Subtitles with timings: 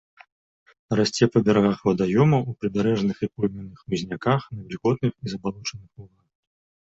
[0.99, 6.25] Расце па берагах вадаёмаў, у прыбярэжных і пойменных хмызняках, на вільготных і забалочаных лугах.